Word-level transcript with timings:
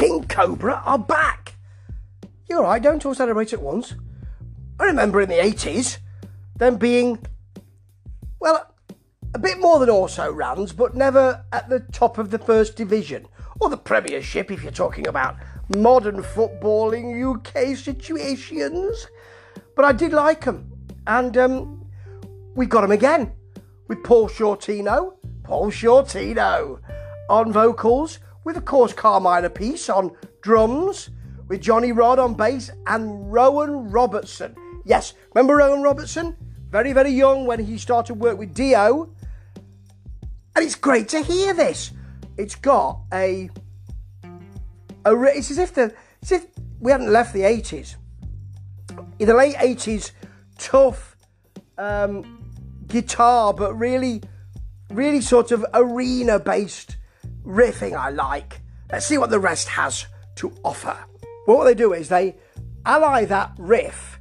King 0.00 0.24
Kobra 0.24 0.80
are 0.86 0.98
back. 0.98 1.56
You're 2.48 2.62
right, 2.62 2.82
don't 2.82 3.04
all 3.04 3.14
celebrate 3.14 3.52
at 3.52 3.60
once. 3.60 3.94
I 4.78 4.84
remember 4.84 5.20
in 5.20 5.28
the 5.28 5.34
80s 5.34 5.98
them 6.56 6.78
being, 6.78 7.18
well, 8.40 8.74
a 9.34 9.38
bit 9.38 9.60
more 9.60 9.78
than 9.78 9.90
also 9.90 10.32
rans, 10.32 10.72
but 10.72 10.94
never 10.94 11.44
at 11.52 11.68
the 11.68 11.80
top 11.80 12.16
of 12.16 12.30
the 12.30 12.38
first 12.38 12.76
division 12.76 13.26
or 13.60 13.68
the 13.68 13.76
Premiership 13.76 14.50
if 14.50 14.62
you're 14.62 14.72
talking 14.72 15.06
about 15.06 15.36
modern 15.76 16.22
footballing 16.22 17.22
UK 17.22 17.76
situations. 17.76 19.06
But 19.76 19.84
I 19.84 19.92
did 19.92 20.14
like 20.14 20.46
them, 20.46 20.72
and 21.06 21.36
um, 21.36 21.86
we 22.54 22.64
got 22.64 22.80
them 22.80 22.92
again 22.92 23.34
with 23.86 24.02
Paul 24.02 24.30
Shortino, 24.30 25.16
Paul 25.42 25.70
Shortino 25.70 26.80
on 27.28 27.52
vocals, 27.52 28.18
with 28.44 28.56
of 28.56 28.64
course 28.64 28.92
Carmine 28.92 29.44
Appice 29.44 29.94
on 29.94 30.16
drums, 30.42 31.10
with 31.48 31.60
Johnny 31.60 31.92
Rod 31.92 32.18
on 32.18 32.34
bass, 32.34 32.70
and 32.86 33.32
Rowan 33.32 33.90
Robertson. 33.90 34.54
Yes, 34.84 35.14
remember 35.34 35.56
Rowan 35.56 35.82
Robertson? 35.82 36.36
Very, 36.70 36.92
very 36.92 37.10
young 37.10 37.46
when 37.46 37.64
he 37.64 37.76
started 37.78 38.14
work 38.14 38.38
with 38.38 38.54
Dio. 38.54 39.12
And 40.54 40.64
it's 40.64 40.76
great 40.76 41.08
to 41.08 41.20
hear 41.20 41.52
this. 41.52 41.90
It's 42.36 42.54
got 42.54 43.00
a, 43.12 43.50
a 45.04 45.22
it's 45.24 45.50
as 45.50 45.58
if 45.58 45.74
the, 45.74 45.92
as 46.22 46.32
if 46.32 46.46
we 46.78 46.92
hadn't 46.92 47.12
left 47.12 47.32
the 47.32 47.42
80s. 47.42 47.96
In 49.18 49.26
the 49.26 49.34
late 49.34 49.56
80s, 49.56 50.12
tough 50.58 51.16
um, 51.76 52.44
guitar, 52.86 53.52
but 53.52 53.74
really, 53.74 54.22
really 54.90 55.20
sort 55.20 55.50
of 55.50 55.64
arena 55.74 56.38
based 56.38 56.96
riffing 57.50 57.96
I 57.96 58.10
like. 58.10 58.60
Let's 58.90 59.06
see 59.06 59.18
what 59.18 59.30
the 59.30 59.38
rest 59.38 59.68
has 59.68 60.06
to 60.36 60.52
offer. 60.64 60.96
Well, 61.46 61.58
what 61.58 61.64
they 61.64 61.74
do 61.74 61.92
is 61.92 62.08
they 62.08 62.36
ally 62.86 63.24
that 63.26 63.52
riff 63.58 64.18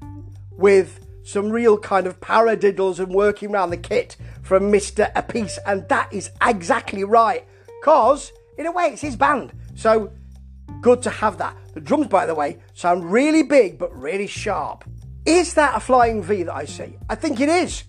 with 0.52 1.06
some 1.24 1.50
real 1.50 1.78
kind 1.78 2.08
of 2.08 2.20
paradiddles 2.20 3.00
and 3.00 3.14
working 3.14 3.52
around 3.52 3.70
the 3.70 3.78
kit 3.78 4.18
from 4.42 4.72
Mr. 4.72 5.14
Appice, 5.14 5.60
and 5.66 5.88
that 5.90 6.12
is 6.12 6.32
exactly 6.42 7.04
right. 7.04 7.46
Cause, 7.84 8.32
in 8.58 8.66
a 8.66 8.72
way, 8.72 8.86
it's 8.86 9.02
his 9.02 9.16
band. 9.16 9.54
So 9.76 10.12
good 10.82 11.02
to 11.04 11.10
have 11.10 11.38
that. 11.38 11.56
The 11.74 11.82
drums, 11.82 12.08
by 12.08 12.26
the 12.26 12.36
way, 12.36 12.58
sound 12.74 13.12
really 13.12 13.44
big 13.44 13.78
but 13.78 13.96
really 13.96 14.28
sharp. 14.28 14.84
Is 15.26 15.54
that 15.54 15.76
a 15.76 15.80
flying 15.80 16.24
V 16.24 16.44
that 16.44 16.56
I 16.56 16.66
see? 16.66 16.98
I 17.10 17.16
think 17.16 17.40
it 17.40 17.50
is. 17.50 17.84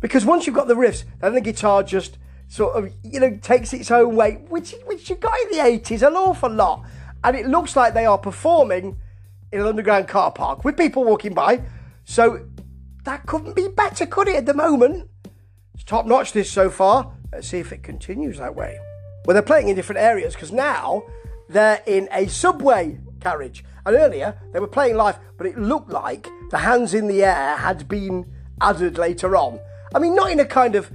Because 0.00 0.26
once 0.26 0.46
you've 0.46 0.56
got 0.56 0.68
the 0.68 0.74
riffs, 0.74 1.04
then 1.20 1.34
the 1.34 1.40
guitar 1.40 1.82
just 1.82 2.18
sort 2.52 2.76
of, 2.76 2.92
you 3.02 3.18
know, 3.18 3.34
takes 3.40 3.72
its 3.72 3.90
own 3.90 4.14
way, 4.14 4.34
which, 4.50 4.74
which 4.84 5.08
you 5.08 5.16
got 5.16 5.32
in 5.44 5.56
the 5.56 5.64
80s 5.64 6.06
an 6.06 6.12
awful 6.12 6.50
lot. 6.50 6.84
And 7.24 7.34
it 7.34 7.46
looks 7.46 7.76
like 7.76 7.94
they 7.94 8.04
are 8.04 8.18
performing 8.18 9.00
in 9.50 9.60
an 9.62 9.66
underground 9.66 10.06
car 10.06 10.30
park 10.30 10.62
with 10.62 10.76
people 10.76 11.02
walking 11.02 11.32
by. 11.32 11.62
So 12.04 12.46
that 13.04 13.24
couldn't 13.24 13.56
be 13.56 13.68
better, 13.68 14.04
could 14.04 14.28
it, 14.28 14.36
at 14.36 14.44
the 14.44 14.52
moment? 14.52 15.08
It's 15.72 15.82
top 15.84 16.04
notch 16.04 16.34
this 16.34 16.50
so 16.50 16.68
far. 16.68 17.14
Let's 17.32 17.48
see 17.48 17.58
if 17.58 17.72
it 17.72 17.82
continues 17.82 18.36
that 18.36 18.54
way. 18.54 18.78
Well, 19.24 19.32
they're 19.32 19.42
playing 19.42 19.68
in 19.68 19.74
different 19.74 20.02
areas 20.02 20.34
because 20.34 20.52
now 20.52 21.04
they're 21.48 21.82
in 21.86 22.06
a 22.12 22.26
subway 22.26 23.00
carriage. 23.20 23.64
And 23.86 23.96
earlier 23.96 24.38
they 24.52 24.60
were 24.60 24.68
playing 24.68 24.96
live, 24.96 25.18
but 25.38 25.46
it 25.46 25.56
looked 25.56 25.88
like 25.88 26.28
the 26.50 26.58
hands 26.58 26.92
in 26.92 27.06
the 27.06 27.24
air 27.24 27.56
had 27.56 27.88
been 27.88 28.30
added 28.60 28.98
later 28.98 29.36
on. 29.36 29.58
I 29.94 29.98
mean, 30.00 30.14
not 30.14 30.30
in 30.30 30.38
a 30.38 30.44
kind 30.44 30.74
of 30.74 30.92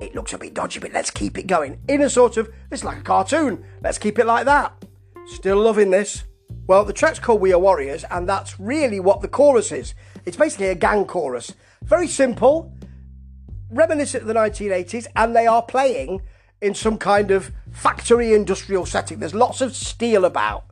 it 0.00 0.14
looks 0.14 0.32
a 0.32 0.38
bit 0.38 0.54
dodgy, 0.54 0.80
but 0.80 0.92
let's 0.92 1.10
keep 1.10 1.38
it 1.38 1.46
going. 1.46 1.78
In 1.88 2.02
a 2.02 2.10
sort 2.10 2.36
of, 2.36 2.50
it's 2.70 2.84
like 2.84 2.98
a 2.98 3.02
cartoon. 3.02 3.64
Let's 3.82 3.98
keep 3.98 4.18
it 4.18 4.26
like 4.26 4.44
that. 4.44 4.84
Still 5.26 5.58
loving 5.58 5.90
this. 5.90 6.24
Well, 6.66 6.84
the 6.84 6.92
track's 6.92 7.18
called 7.18 7.40
We 7.40 7.52
Are 7.52 7.58
Warriors, 7.58 8.04
and 8.10 8.28
that's 8.28 8.58
really 8.60 9.00
what 9.00 9.20
the 9.20 9.28
chorus 9.28 9.72
is. 9.72 9.94
It's 10.24 10.36
basically 10.36 10.68
a 10.68 10.74
gang 10.74 11.06
chorus. 11.06 11.54
Very 11.82 12.08
simple, 12.08 12.72
reminiscent 13.70 14.22
of 14.22 14.28
the 14.28 14.34
1980s, 14.34 15.06
and 15.14 15.34
they 15.34 15.46
are 15.46 15.62
playing 15.62 16.22
in 16.60 16.74
some 16.74 16.98
kind 16.98 17.30
of 17.30 17.52
factory 17.70 18.34
industrial 18.34 18.86
setting. 18.86 19.18
There's 19.18 19.34
lots 19.34 19.60
of 19.60 19.76
steel 19.76 20.24
about. 20.24 20.64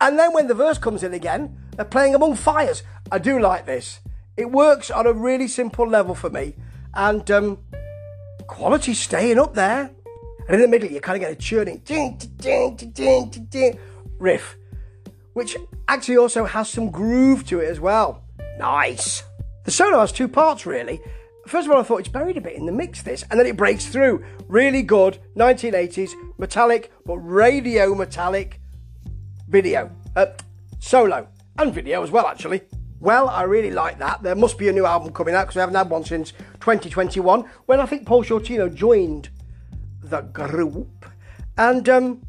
And 0.00 0.18
then 0.18 0.32
when 0.32 0.46
the 0.46 0.54
verse 0.54 0.78
comes 0.78 1.02
in 1.02 1.14
again, 1.14 1.56
they're 1.76 1.84
playing 1.84 2.14
among 2.14 2.36
fires. 2.36 2.82
I 3.12 3.18
do 3.18 3.38
like 3.38 3.66
this. 3.66 4.00
It 4.36 4.50
works 4.50 4.90
on 4.90 5.06
a 5.06 5.12
really 5.12 5.48
simple 5.48 5.86
level 5.86 6.14
for 6.14 6.30
me, 6.30 6.56
and 6.94 7.30
um, 7.30 7.58
quality 8.50 8.92
staying 8.92 9.38
up 9.38 9.54
there. 9.54 9.90
And 10.48 10.56
in 10.56 10.60
the 10.60 10.68
middle, 10.68 10.90
you 10.90 11.00
kind 11.00 11.16
of 11.16 11.20
get 11.20 11.32
a 11.32 11.36
churning 11.36 11.78
ding, 11.84 12.18
ding, 12.36 12.74
ding, 12.76 12.92
ding, 12.92 13.30
ding, 13.30 13.44
ding 13.48 13.78
riff, 14.18 14.56
which 15.34 15.56
actually 15.86 16.16
also 16.16 16.44
has 16.44 16.68
some 16.68 16.90
groove 16.90 17.46
to 17.46 17.60
it 17.60 17.68
as 17.68 17.78
well. 17.78 18.24
Nice. 18.58 19.22
The 19.64 19.70
solo 19.70 20.00
has 20.00 20.10
two 20.10 20.26
parts, 20.26 20.66
really. 20.66 21.00
First 21.46 21.66
of 21.68 21.72
all, 21.72 21.80
I 21.80 21.84
thought 21.84 22.00
it's 22.00 22.08
buried 22.08 22.36
a 22.36 22.40
bit 22.40 22.54
in 22.54 22.66
the 22.66 22.72
mix, 22.72 23.02
this, 23.02 23.24
and 23.30 23.38
then 23.38 23.46
it 23.46 23.56
breaks 23.56 23.86
through. 23.86 24.24
Really 24.48 24.82
good 24.82 25.18
1980s 25.36 26.10
metallic, 26.36 26.92
but 27.06 27.18
radio 27.18 27.94
metallic 27.94 28.60
video. 29.48 29.90
Uh, 30.16 30.26
solo 30.80 31.28
and 31.56 31.72
video 31.72 32.02
as 32.02 32.10
well, 32.10 32.26
actually. 32.26 32.62
Well, 33.00 33.30
I 33.30 33.44
really 33.44 33.70
like 33.70 33.98
that. 33.98 34.22
There 34.22 34.34
must 34.34 34.58
be 34.58 34.68
a 34.68 34.72
new 34.72 34.84
album 34.84 35.12
coming 35.12 35.34
out 35.34 35.44
because 35.44 35.56
we 35.56 35.60
haven't 35.60 35.74
had 35.74 35.88
one 35.88 36.04
since 36.04 36.32
2021 36.60 37.44
when 37.64 37.80
I 37.80 37.86
think 37.86 38.06
Paul 38.06 38.22
Shortino 38.22 38.72
joined 38.72 39.30
the 40.02 40.20
group. 40.20 41.06
And 41.56 41.88
um, 41.88 42.22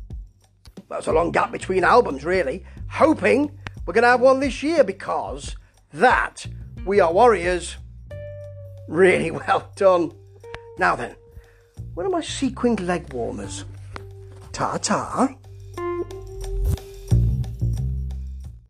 it's 0.90 1.08
a 1.08 1.12
long 1.12 1.32
gap 1.32 1.52
between 1.52 1.84
albums, 1.84 2.24
really. 2.24 2.66
Hoping 2.90 3.60
we're 3.86 3.94
going 3.94 4.04
to 4.04 4.10
have 4.10 4.22
one 4.22 4.40
this 4.40 4.64
year 4.64 4.86
because 4.86 5.58
that 5.92 6.46
We 6.86 7.02
Are 7.02 7.12
Warriors, 7.12 7.76
really 8.88 9.32
well 9.32 9.70
done. 9.76 10.14
Now 10.78 10.96
then, 10.96 11.16
where 11.96 12.06
are 12.06 12.10
my 12.10 12.22
sequined 12.22 12.80
leg 12.80 13.12
warmers? 13.12 13.66
Ta 14.54 14.78
ta. 14.78 15.36